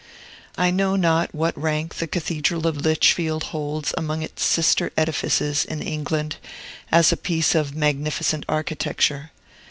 I 0.57 0.71
know 0.71 0.95
not 0.95 1.31
what 1.35 1.55
rank 1.55 1.97
the 1.97 2.07
Cathedral 2.07 2.65
of 2.65 2.77
Lichfield 2.83 3.43
holds 3.53 3.93
among 3.95 4.23
its 4.23 4.43
sister 4.43 4.91
edifices 4.97 5.63
in 5.63 5.79
England, 5.79 6.37
as 6.91 7.11
a 7.11 7.15
piece 7.17 7.53
of 7.53 7.75
magnificent 7.75 8.43
architecture. 8.49 9.29